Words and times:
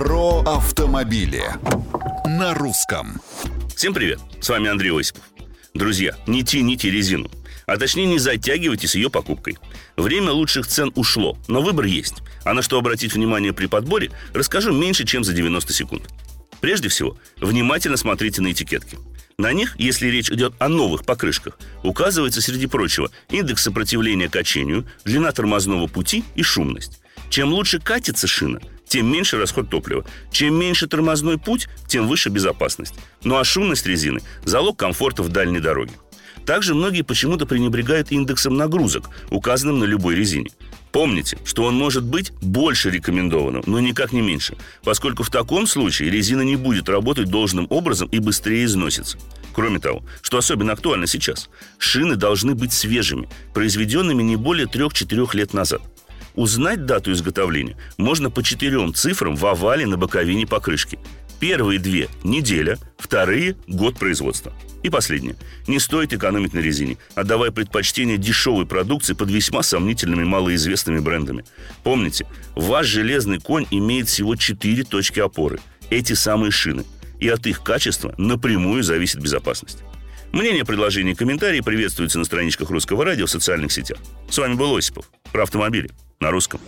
Про 0.00 0.40
автомобили 0.46 1.44
на 2.24 2.54
русском. 2.54 3.20
Всем 3.76 3.92
привет, 3.92 4.18
с 4.40 4.48
вами 4.48 4.70
Андрей 4.70 4.98
Осипов. 4.98 5.22
Друзья, 5.74 6.16
не 6.26 6.42
тяните 6.42 6.90
резину, 6.90 7.30
а 7.66 7.76
точнее 7.76 8.06
не 8.06 8.18
затягивайте 8.18 8.88
с 8.88 8.94
ее 8.94 9.10
покупкой. 9.10 9.58
Время 9.98 10.30
лучших 10.32 10.66
цен 10.66 10.90
ушло, 10.94 11.36
но 11.48 11.60
выбор 11.60 11.84
есть. 11.84 12.22
А 12.44 12.54
на 12.54 12.62
что 12.62 12.78
обратить 12.78 13.12
внимание 13.12 13.52
при 13.52 13.66
подборе, 13.66 14.10
расскажу 14.32 14.72
меньше, 14.72 15.04
чем 15.04 15.22
за 15.22 15.34
90 15.34 15.70
секунд. 15.74 16.08
Прежде 16.62 16.88
всего, 16.88 17.18
внимательно 17.38 17.98
смотрите 17.98 18.40
на 18.40 18.52
этикетки. 18.52 18.96
На 19.36 19.52
них, 19.52 19.78
если 19.78 20.08
речь 20.08 20.30
идет 20.30 20.54
о 20.58 20.68
новых 20.70 21.04
покрышках, 21.04 21.58
указывается, 21.82 22.40
среди 22.40 22.66
прочего, 22.66 23.10
индекс 23.28 23.64
сопротивления 23.64 24.30
качению, 24.30 24.86
длина 25.04 25.30
тормозного 25.32 25.88
пути 25.88 26.24
и 26.36 26.42
шумность. 26.42 27.02
Чем 27.28 27.52
лучше 27.52 27.80
катится 27.80 28.26
шина, 28.26 28.60
тем 28.90 29.06
меньше 29.10 29.38
расход 29.38 29.70
топлива. 29.70 30.04
Чем 30.32 30.58
меньше 30.58 30.88
тормозной 30.88 31.38
путь, 31.38 31.68
тем 31.86 32.08
выше 32.08 32.28
безопасность. 32.28 32.94
Ну 33.22 33.36
а 33.36 33.44
шумность 33.44 33.86
резины– 33.86 34.20
залог 34.44 34.76
комфорта 34.76 35.22
в 35.22 35.28
дальней 35.28 35.60
дороге. 35.60 35.92
Также 36.44 36.74
многие 36.74 37.02
почему-то 37.02 37.46
пренебрегают 37.46 38.10
индексом 38.10 38.56
нагрузок, 38.56 39.08
указанным 39.30 39.78
на 39.78 39.84
любой 39.84 40.16
резине. 40.16 40.50
Помните, 40.90 41.38
что 41.44 41.62
он 41.64 41.76
может 41.76 42.02
быть 42.02 42.32
больше 42.42 42.90
рекомендованным, 42.90 43.62
но 43.66 43.78
никак 43.78 44.12
не 44.12 44.22
меньше, 44.22 44.56
поскольку 44.82 45.22
в 45.22 45.30
таком 45.30 45.68
случае 45.68 46.10
резина 46.10 46.42
не 46.42 46.56
будет 46.56 46.88
работать 46.88 47.28
должным 47.28 47.68
образом 47.70 48.08
и 48.08 48.18
быстрее 48.18 48.64
износится. 48.64 49.18
Кроме 49.54 49.78
того, 49.78 50.02
что 50.20 50.38
особенно 50.38 50.72
актуально 50.72 51.06
сейчас, 51.06 51.48
шины 51.78 52.16
должны 52.16 52.56
быть 52.56 52.72
свежими, 52.72 53.28
произведенными 53.54 54.24
не 54.24 54.34
более 54.34 54.66
3-4 54.66 55.36
лет 55.36 55.54
назад– 55.54 55.80
Узнать 56.34 56.86
дату 56.86 57.12
изготовления 57.12 57.76
можно 57.96 58.30
по 58.30 58.42
четырем 58.42 58.94
цифрам 58.94 59.34
в 59.34 59.44
овале 59.46 59.86
на 59.86 59.96
боковине 59.96 60.46
покрышки. 60.46 60.98
Первые 61.40 61.78
две– 61.78 62.08
неделя, 62.24 62.78
вторые– 62.98 63.56
год 63.66 63.98
производства. 63.98 64.52
И 64.82 64.90
последнее. 64.90 65.36
Не 65.66 65.78
стоит 65.78 66.12
экономить 66.12 66.52
на 66.52 66.58
резине, 66.58 66.98
отдавая 67.14 67.50
предпочтение 67.50 68.18
дешевой 68.18 68.66
продукции 68.66 69.14
под 69.14 69.30
весьма 69.30 69.62
сомнительными 69.62 70.24
малоизвестными 70.24 71.00
брендами. 71.00 71.44
Помните, 71.82 72.26
ваш 72.54 72.86
железный 72.86 73.40
конь 73.40 73.66
имеет 73.70 74.08
всего 74.08 74.36
четыре 74.36 74.84
точки 74.84 75.20
опоры. 75.20 75.60
Эти 75.88 76.12
самые 76.12 76.50
шины. 76.50 76.84
И 77.18 77.28
от 77.28 77.46
их 77.46 77.62
качества 77.62 78.14
напрямую 78.16 78.82
зависит 78.82 79.20
безопасность. 79.20 79.78
Мнения, 80.32 80.64
предложения 80.64 81.12
и 81.12 81.16
комментарии 81.16 81.60
приветствуются 81.60 82.18
на 82.18 82.24
страничках 82.24 82.70
Русского 82.70 83.04
радио 83.04 83.26
в 83.26 83.30
социальных 83.30 83.72
сетях. 83.72 83.98
С 84.30 84.38
вами 84.38 84.54
был 84.54 84.76
Осипов. 84.76 85.10
Про 85.32 85.42
автомобили 85.42 85.90
на 86.20 86.30
русском. 86.30 86.60